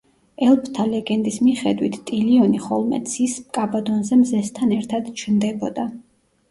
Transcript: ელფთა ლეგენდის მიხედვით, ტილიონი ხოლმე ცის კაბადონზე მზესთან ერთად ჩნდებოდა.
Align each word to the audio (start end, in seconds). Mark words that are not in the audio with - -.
ელფთა 0.45 0.85
ლეგენდის 0.93 1.37
მიხედვით, 1.49 1.99
ტილიონი 2.09 2.63
ხოლმე 2.65 3.03
ცის 3.13 3.39
კაბადონზე 3.59 4.21
მზესთან 4.25 4.77
ერთად 4.81 5.15
ჩნდებოდა. 5.25 5.89